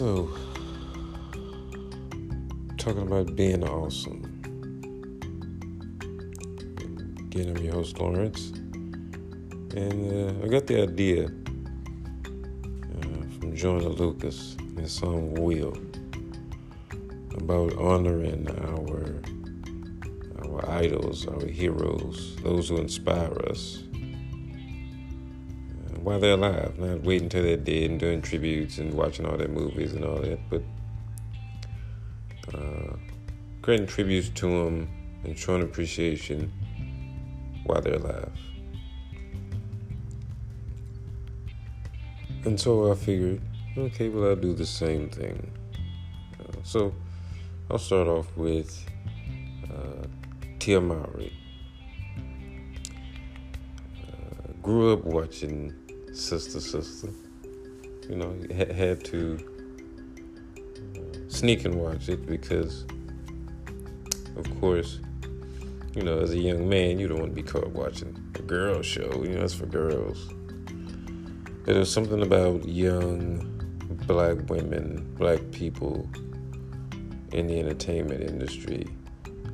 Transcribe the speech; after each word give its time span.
So, 0.00 0.30
talking 2.78 3.02
about 3.02 3.36
being 3.36 3.62
awesome. 3.68 4.24
Again, 7.26 7.54
I'm 7.54 7.62
your 7.62 7.74
host, 7.74 8.00
Lawrence. 8.00 8.48
And 9.76 10.10
uh, 10.10 10.42
I 10.42 10.48
got 10.48 10.66
the 10.66 10.84
idea 10.84 11.24
uh, 11.26 11.28
from 13.38 13.54
Joyner 13.54 13.90
Lucas 13.90 14.56
in 14.58 14.76
his 14.78 14.92
song 14.92 15.34
Will 15.34 15.76
about 17.34 17.76
honoring 17.76 18.48
our, 18.72 19.20
our 20.46 20.70
idols, 20.70 21.26
our 21.26 21.44
heroes, 21.44 22.36
those 22.36 22.70
who 22.70 22.78
inspire 22.78 23.38
us 23.50 23.82
while 26.10 26.18
they're 26.18 26.32
alive, 26.32 26.76
not 26.76 27.04
waiting 27.04 27.26
until 27.26 27.44
they're 27.44 27.56
dead 27.56 27.88
and 27.88 28.00
doing 28.00 28.20
tributes 28.20 28.78
and 28.78 28.92
watching 28.92 29.24
all 29.24 29.36
their 29.36 29.46
movies 29.46 29.92
and 29.92 30.04
all 30.04 30.16
that, 30.16 30.40
but 30.50 30.60
uh, 32.52 32.96
creating 33.62 33.86
tributes 33.86 34.28
to 34.30 34.48
them 34.48 34.88
and 35.22 35.38
showing 35.38 35.62
appreciation 35.62 36.52
while 37.64 37.80
they're 37.80 37.94
alive. 37.94 38.32
And 42.44 42.58
so 42.58 42.90
I 42.90 42.96
figured, 42.96 43.40
okay, 43.78 44.08
well, 44.08 44.30
I'll 44.30 44.34
do 44.34 44.52
the 44.52 44.66
same 44.66 45.10
thing. 45.10 45.48
Uh, 46.40 46.58
so 46.64 46.92
I'll 47.70 47.78
start 47.78 48.08
off 48.08 48.26
with 48.36 48.84
uh, 49.72 50.08
Tia 50.58 50.80
Mowry. 50.80 51.32
Uh, 54.02 54.52
grew 54.60 54.92
up 54.92 55.04
watching 55.04 55.72
Sister 56.12 56.60
Sister. 56.60 57.08
You 58.08 58.16
know, 58.16 58.34
had 58.52 59.04
to 59.06 59.38
sneak 61.28 61.64
and 61.64 61.76
watch 61.76 62.08
it 62.08 62.26
because, 62.26 62.84
of 64.36 64.60
course, 64.60 64.98
you 65.94 66.02
know, 66.02 66.18
as 66.18 66.32
a 66.32 66.38
young 66.38 66.68
man, 66.68 66.98
you 66.98 67.06
don't 67.06 67.20
want 67.20 67.34
to 67.34 67.42
be 67.42 67.46
caught 67.46 67.68
watching 67.70 68.16
a 68.34 68.42
girl 68.42 68.82
show. 68.82 69.22
You 69.22 69.36
know, 69.36 69.44
it's 69.44 69.54
for 69.54 69.66
girls. 69.66 70.28
But 71.64 71.74
there's 71.74 71.92
something 71.92 72.22
about 72.22 72.66
young 72.66 73.46
black 74.06 74.48
women, 74.48 75.14
black 75.16 75.40
people 75.52 76.08
in 77.32 77.46
the 77.46 77.60
entertainment 77.60 78.22
industry 78.22 78.86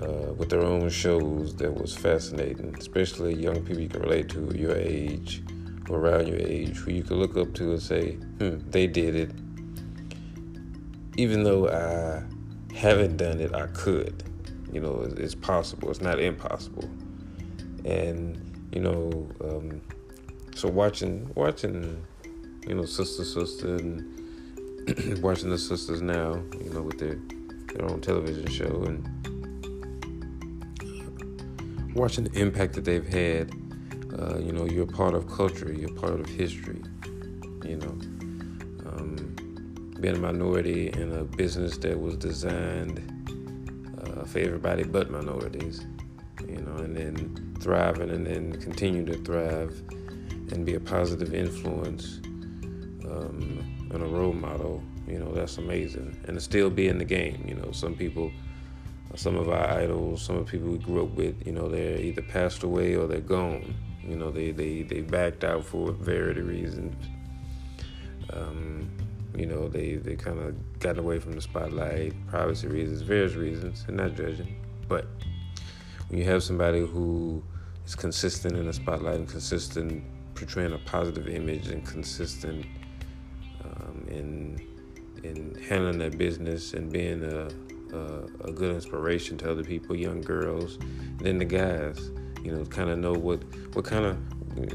uh, 0.00 0.32
with 0.32 0.48
their 0.48 0.62
own 0.62 0.88
shows 0.88 1.54
that 1.56 1.74
was 1.74 1.94
fascinating, 1.94 2.74
especially 2.78 3.34
young 3.34 3.62
people 3.62 3.82
you 3.82 3.88
can 3.88 4.00
relate 4.00 4.30
to 4.30 4.50
your 4.56 4.74
age 4.74 5.42
around 5.96 6.28
your 6.28 6.38
age, 6.38 6.76
who 6.76 6.92
you 6.92 7.02
can 7.02 7.16
look 7.16 7.36
up 7.36 7.54
to 7.54 7.72
and 7.72 7.82
say, 7.82 8.12
hmm, 8.12 8.58
they 8.70 8.86
did 8.86 9.14
it 9.14 9.30
even 11.18 11.42
though 11.42 11.68
I 11.68 12.22
haven't 12.74 13.16
done 13.16 13.40
it, 13.40 13.52
I 13.52 13.66
could. 13.66 14.22
You 14.72 14.80
know, 14.80 15.12
it's 15.16 15.34
possible. 15.34 15.90
It's 15.90 16.00
not 16.00 16.20
impossible. 16.20 16.88
And 17.84 18.68
you 18.72 18.80
know, 18.80 19.28
um, 19.42 19.82
so 20.54 20.68
watching 20.68 21.30
watching, 21.34 22.06
you 22.66 22.74
know, 22.74 22.84
sister 22.84 23.24
sister 23.24 23.74
and 23.74 25.18
watching 25.22 25.50
the 25.50 25.58
sisters 25.58 26.00
now, 26.00 26.40
you 26.62 26.70
know, 26.70 26.82
with 26.82 26.98
their 27.00 27.18
their 27.74 27.90
own 27.90 28.00
television 28.00 28.46
show 28.46 28.84
and 28.84 29.04
watching 31.96 32.24
the 32.24 32.40
impact 32.40 32.74
that 32.74 32.84
they've 32.84 33.08
had. 33.08 33.52
Uh, 34.16 34.38
you 34.38 34.52
know, 34.52 34.64
you're 34.64 34.86
part 34.86 35.14
of 35.14 35.28
culture. 35.28 35.72
You're 35.72 35.94
part 35.94 36.20
of 36.20 36.26
history. 36.26 36.82
You 37.64 37.76
know 37.76 37.98
being 40.00 40.16
a 40.16 40.18
minority 40.18 40.90
in 40.90 41.12
a 41.12 41.24
business 41.24 41.76
that 41.78 41.98
was 41.98 42.16
designed 42.16 43.02
uh, 44.00 44.24
for 44.24 44.38
everybody 44.38 44.84
but 44.84 45.10
minorities, 45.10 45.86
you 46.46 46.60
know, 46.60 46.76
and 46.76 46.96
then 46.96 47.56
thriving 47.60 48.10
and 48.10 48.24
then 48.24 48.52
continue 48.60 49.04
to 49.04 49.14
thrive 49.24 49.82
and 50.52 50.64
be 50.64 50.74
a 50.74 50.80
positive 50.80 51.34
influence 51.34 52.20
um, 53.10 53.88
and 53.90 54.02
a 54.02 54.06
role 54.06 54.32
model, 54.32 54.82
you 55.08 55.18
know, 55.18 55.32
that's 55.32 55.58
amazing. 55.58 56.16
And 56.26 56.36
to 56.36 56.40
still 56.40 56.70
be 56.70 56.86
in 56.86 56.98
the 56.98 57.04
game, 57.04 57.44
you 57.46 57.54
know, 57.54 57.72
some 57.72 57.94
people, 57.94 58.30
some 59.16 59.36
of 59.36 59.48
our 59.48 59.68
idols, 59.68 60.22
some 60.22 60.36
of 60.36 60.46
the 60.46 60.52
people 60.52 60.68
we 60.68 60.78
grew 60.78 61.02
up 61.02 61.10
with, 61.16 61.44
you 61.44 61.52
know, 61.52 61.68
they're 61.68 61.98
either 61.98 62.22
passed 62.22 62.62
away 62.62 62.94
or 62.94 63.08
they're 63.08 63.20
gone. 63.20 63.74
You 64.02 64.16
know, 64.16 64.30
they, 64.30 64.52
they, 64.52 64.82
they 64.82 65.00
backed 65.00 65.44
out 65.44 65.64
for 65.64 65.90
a 65.90 65.92
variety 65.92 66.40
of 66.40 66.48
reasons. 66.48 66.94
Um, 68.32 68.90
you 69.36 69.46
know, 69.46 69.68
they, 69.68 69.96
they 69.96 70.16
kind 70.16 70.38
of 70.38 70.80
gotten 70.80 71.00
away 71.00 71.18
from 71.18 71.32
the 71.32 71.40
spotlight, 71.40 72.14
privacy 72.26 72.66
reasons, 72.66 73.02
various 73.02 73.34
reasons, 73.34 73.84
and 73.88 73.96
not 73.96 74.14
judging. 74.14 74.64
But 74.88 75.06
when 76.08 76.18
you 76.18 76.24
have 76.24 76.42
somebody 76.42 76.80
who 76.80 77.42
is 77.86 77.94
consistent 77.94 78.56
in 78.56 78.66
the 78.66 78.72
spotlight 78.72 79.16
and 79.16 79.28
consistent 79.28 80.02
portraying 80.34 80.72
a 80.72 80.78
positive 80.78 81.28
image 81.28 81.68
and 81.68 81.84
consistent 81.86 82.64
um, 83.64 84.06
in 84.08 84.68
in 85.24 85.54
handling 85.68 85.98
their 85.98 86.10
business 86.10 86.74
and 86.74 86.92
being 86.92 87.24
a, 87.24 87.48
a, 87.92 88.48
a 88.48 88.52
good 88.52 88.74
inspiration 88.74 89.36
to 89.38 89.50
other 89.50 89.64
people, 89.64 89.96
young 89.96 90.20
girls, 90.20 90.76
and 90.76 91.20
then 91.20 91.38
the 91.38 91.44
guys, 91.44 92.10
you 92.44 92.52
know, 92.52 92.64
kind 92.64 92.90
of 92.90 92.98
know 92.98 93.12
what 93.12 93.42
what 93.74 93.84
kind 93.84 94.04
of 94.04 94.16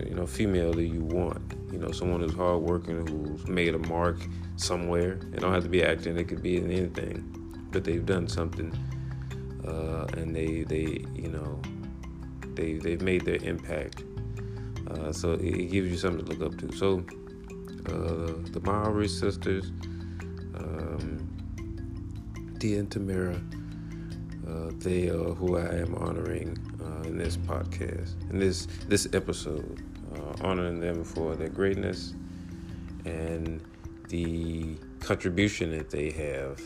you 0.07 0.15
know 0.15 0.25
female 0.25 0.73
do 0.73 0.81
you 0.81 1.01
want? 1.01 1.41
You 1.71 1.79
know 1.79 1.91
someone 1.91 2.21
who's 2.21 2.33
hardworking 2.33 3.07
who's 3.07 3.47
made 3.47 3.75
a 3.75 3.79
mark 3.79 4.17
somewhere. 4.55 5.13
It 5.33 5.39
don't 5.39 5.53
have 5.53 5.63
to 5.63 5.69
be 5.69 5.83
acting 5.83 6.17
it 6.17 6.27
could 6.27 6.43
be 6.43 6.57
in 6.57 6.71
anything 6.71 7.43
but 7.73 7.83
they've 7.83 8.05
done 8.05 8.27
something 8.27 8.71
uh, 9.67 10.05
and 10.15 10.33
they 10.33 10.63
they 10.63 11.03
you 11.15 11.29
know 11.29 11.59
they 12.55 12.73
they've 12.73 13.01
made 13.01 13.25
their 13.25 13.43
impact. 13.43 14.03
Uh, 14.89 15.11
so 15.11 15.31
it, 15.31 15.41
it, 15.41 15.71
gives 15.71 15.89
you 15.89 15.97
something 15.97 16.23
to 16.23 16.31
look 16.33 16.53
up 16.53 16.59
to. 16.59 16.71
So 16.77 17.03
uh, 17.87 18.33
the 18.51 18.61
Mowry 18.63 19.07
sisters 19.07 19.71
um, 20.55 21.27
Tia 22.59 22.79
and 22.79 22.89
Tamera 22.89 23.41
uh, 24.47 24.71
they 24.77 25.09
are 25.09 25.33
who 25.33 25.57
I 25.57 25.77
am 25.77 25.95
honoring 25.95 26.57
in 27.13 27.19
this 27.19 27.37
podcast, 27.37 28.15
in 28.31 28.39
this 28.39 28.67
this 28.87 29.07
episode, 29.13 29.83
uh, 30.15 30.33
honoring 30.43 30.79
them 30.79 31.03
for 31.03 31.35
their 31.35 31.47
greatness 31.47 32.15
and 33.05 33.61
the 34.09 34.75
contribution 34.99 35.77
that 35.77 35.91
they 35.91 36.09
have 36.09 36.59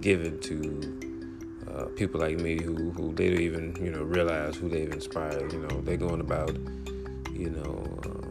given 0.00 0.40
to 0.40 1.70
uh, 1.70 1.84
people 1.94 2.20
like 2.20 2.40
me 2.40 2.60
who 2.60 2.90
who 2.90 3.14
they 3.14 3.30
don't 3.30 3.40
even 3.40 3.76
you 3.76 3.92
know 3.92 4.02
realize 4.02 4.56
who 4.56 4.68
they've 4.68 4.92
inspired. 4.92 5.52
You 5.52 5.60
know, 5.60 5.80
they're 5.82 5.96
going 5.96 6.20
about 6.20 6.56
you 7.30 7.50
know 7.50 7.98
uh, 8.04 8.26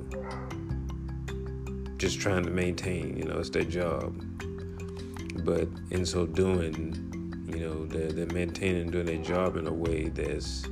just 1.95 2.19
trying 2.19 2.43
to 2.43 2.51
maintain. 2.51 3.15
You 3.15 3.23
know, 3.23 3.39
it's 3.39 3.49
their 3.49 3.63
job, 3.63 4.21
but 5.45 5.69
in 5.89 6.05
so 6.05 6.25
doing 6.25 7.47
you 7.47 7.61
know 7.61 7.85
they're, 7.85 8.11
they're 8.11 8.35
maintaining 8.35 8.91
doing 8.91 9.05
their 9.05 9.23
job 9.23 9.55
in 9.55 9.67
a 9.67 9.73
way 9.73 10.09
that's 10.09 10.65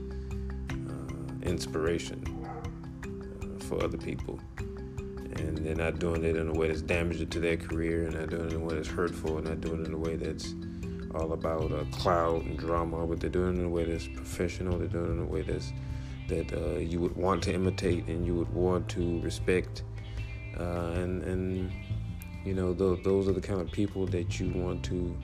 inspiration 1.50 2.24
uh, 2.46 3.64
for 3.66 3.84
other 3.84 3.98
people. 3.98 4.40
And 5.36 5.58
they're 5.58 5.76
not 5.76 6.00
doing 6.00 6.24
it 6.24 6.36
in 6.36 6.50
a 6.50 6.54
way 6.54 6.68
that's 6.68 6.82
damaging 6.82 7.30
to 7.30 7.40
their 7.40 7.58
career, 7.58 8.06
and 8.06 8.16
not 8.16 8.30
doing 8.30 8.48
it 8.48 8.54
in 8.54 8.62
a 8.62 8.66
way 8.66 8.76
that's 8.76 8.88
hurtful, 8.88 9.38
and 9.38 9.48
not 9.48 9.62
doing 9.62 9.82
it 9.82 9.88
in 9.88 9.94
a 9.94 9.98
way 9.98 10.16
that's 10.16 10.54
all 11.16 11.34
about 11.34 11.72
uh, 11.72 11.84
cloud 11.92 12.46
and 12.46 12.58
drama, 12.58 13.06
but 13.07 13.19
they're 13.19 13.30
doing 13.30 13.56
it 13.56 13.60
in 13.60 13.66
a 13.66 13.69
way 13.69 13.84
that's 13.84 14.07
professional. 14.07 14.78
They're 14.78 14.88
doing 14.88 15.06
it 15.06 15.13
in 15.13 15.19
a 15.19 15.25
way 15.25 15.42
that's 15.42 15.72
that 16.28 16.54
uh, 16.54 16.78
you 16.78 17.00
would 17.00 17.16
want 17.16 17.42
to 17.44 17.54
imitate 17.54 18.07
and 18.07 18.25
you 18.25 18.36
would 18.36 18.54
want 18.54 18.88
to 18.90 19.19
respect. 19.22 19.84
Uh, 20.60 20.92
and 20.95 21.24
and 21.24 21.72
you 22.45 22.54
know 22.54 22.74
those, 22.74 23.00
those 23.04 23.28
are 23.28 23.34
the 23.34 23.42
kind 23.42 23.60
of 23.62 23.72
people 23.72 24.06
that 24.07 24.40
you 24.40 24.52
want 24.54 24.84
to 24.84 25.16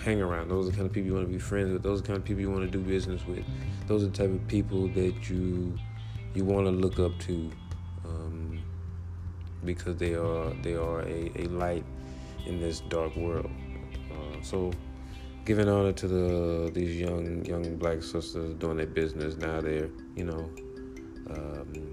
hang 0.00 0.20
around. 0.20 0.48
Those 0.48 0.66
are 0.66 0.70
the 0.70 0.76
kind 0.76 0.86
of 0.86 0.92
people 0.92 1.08
you 1.08 1.14
want 1.14 1.26
to 1.26 1.32
be 1.32 1.38
friends 1.38 1.72
with. 1.72 1.82
Those 1.82 2.00
are 2.00 2.02
the 2.02 2.06
kind 2.08 2.18
of 2.18 2.24
people 2.24 2.40
you 2.40 2.50
want 2.50 2.70
to 2.70 2.70
do 2.70 2.82
business 2.82 3.24
with. 3.26 3.44
Those 3.86 4.02
are 4.02 4.06
the 4.06 4.16
type 4.16 4.30
of 4.30 4.46
people 4.48 4.88
that 4.88 5.28
you 5.28 5.78
you 6.34 6.44
want 6.44 6.66
to 6.66 6.70
look 6.70 6.98
up 7.00 7.18
to 7.20 7.50
um, 8.04 8.62
because 9.64 9.96
they 9.96 10.14
are 10.14 10.50
they 10.62 10.74
are 10.74 11.02
a, 11.02 11.30
a 11.36 11.44
light 11.48 11.84
in 12.46 12.60
this 12.60 12.80
dark 12.88 13.14
world. 13.16 13.50
Uh, 14.10 14.42
so, 14.42 14.70
giving 15.44 15.68
honor 15.68 15.92
to 15.92 16.08
the 16.08 16.70
these 16.72 16.96
young 16.96 17.44
young 17.44 17.76
black 17.76 18.02
sisters 18.02 18.54
doing 18.54 18.78
their 18.78 18.86
business 18.86 19.36
now. 19.36 19.60
They're 19.60 19.90
you 20.16 20.24
know 20.24 20.50
um, 21.30 21.92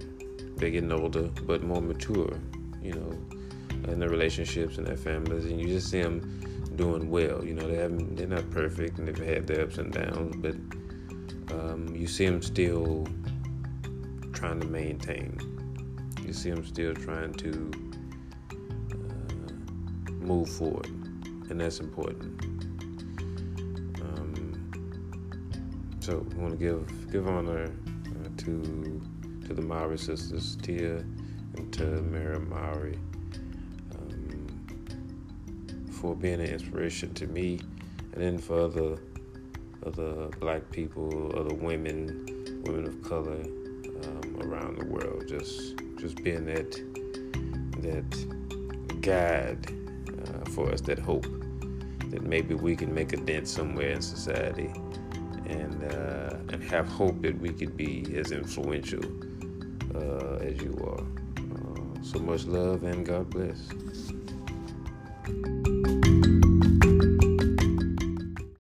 they're 0.56 0.72
getting 0.72 0.92
older 0.92 1.24
but 1.46 1.64
more 1.64 1.82
mature. 1.82 2.40
You 2.82 2.94
know, 2.94 3.92
in 3.92 4.00
their 4.00 4.10
relationships 4.10 4.78
and 4.78 4.88
their 4.88 4.96
families, 4.96 5.46
and 5.46 5.60
you 5.60 5.68
just 5.68 5.90
see 5.90 6.02
them 6.02 6.57
doing 6.78 7.10
well. 7.10 7.44
You 7.44 7.54
know, 7.54 7.68
they 7.68 7.76
haven't 7.78 8.16
they're 8.16 8.28
not 8.28 8.50
perfect 8.52 9.00
and 9.00 9.08
they've 9.08 9.18
had 9.18 9.48
their 9.48 9.64
ups 9.64 9.78
and 9.78 9.92
downs, 9.92 10.36
but 10.38 10.56
um, 11.56 11.94
you 11.96 12.08
see 12.08 12.26
them 12.26 12.42
still 12.42 13.08
trying 14.34 14.60
to 14.62 14.68
maintain. 14.68 15.38
You 16.26 16.34
see 16.34 16.52
them 16.52 16.66
still 16.66 16.94
trying 16.94 17.34
to 17.34 17.72
uh, 18.94 20.12
move 20.12 20.50
forward, 20.50 20.88
and 21.50 21.60
that's 21.60 21.80
important. 21.80 22.38
So 26.08 26.26
I 26.32 26.36
want 26.40 26.58
to 26.58 26.58
give 26.58 27.12
give 27.12 27.28
honor 27.28 27.66
uh, 27.66 28.30
to 28.38 29.02
to 29.46 29.54
the 29.54 29.62
Mowry 29.62 29.98
sisters, 29.98 30.56
Tia 30.62 31.00
and 31.58 31.70
Tamera 31.70 32.38
um, 32.38 32.94
for 36.00 36.16
being 36.16 36.40
an 36.40 36.48
inspiration 36.48 37.14
to 37.16 37.28
me, 37.28 37.60
and 38.14 38.22
then 38.24 38.38
for 38.38 38.62
other 38.62 38.98
other 39.86 40.28
black 40.40 40.70
people, 40.72 41.32
other 41.38 41.56
women, 41.56 42.62
women 42.66 42.86
of 42.86 43.02
color 43.04 43.42
um, 44.04 44.38
around 44.42 44.78
the 44.78 44.86
world. 44.86 45.28
Just 45.28 45.76
just 45.98 46.24
being 46.24 46.46
that 46.46 46.72
that 47.82 49.02
guide 49.02 49.72
uh, 50.22 50.50
for 50.52 50.72
us, 50.72 50.82
that 50.82 51.00
hope 51.00 51.26
that 52.12 52.24
maybe 52.24 52.56
we 52.56 52.76
can 52.76 52.94
make 52.94 53.14
a 53.14 53.18
dent 53.18 53.48
somewhere 53.48 53.92
in 53.92 54.02
society, 54.02 54.72
and 55.46 55.84
uh, 55.84 56.54
and 56.54 56.64
have 56.64 56.88
hope 56.88 57.22
that 57.22 57.40
we 57.40 57.50
could 57.50 57.76
be 57.76 58.06
as 58.16 58.32
influential 58.32 59.04
uh, 59.96 60.36
as 60.38 60.62
you 60.62 60.74
are. 60.84 61.04
Uh, 61.44 62.04
so 62.04 62.20
much 62.20 62.46
love 62.46 62.84
and 62.84 63.06
God 63.06 63.30
bless. 63.30 63.70